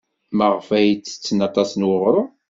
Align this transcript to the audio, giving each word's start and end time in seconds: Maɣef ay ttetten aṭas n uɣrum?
Maɣef 0.37 0.67
ay 0.77 0.89
ttetten 0.95 1.39
aṭas 1.47 1.71
n 1.75 1.87
uɣrum? 1.91 2.29